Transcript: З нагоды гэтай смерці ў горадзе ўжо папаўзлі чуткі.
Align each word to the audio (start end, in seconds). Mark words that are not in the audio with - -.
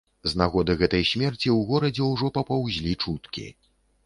З 0.29 0.37
нагоды 0.41 0.75
гэтай 0.79 1.03
смерці 1.11 1.49
ў 1.57 1.67
горадзе 1.73 2.09
ўжо 2.13 2.31
папаўзлі 2.39 2.97
чуткі. 3.05 3.47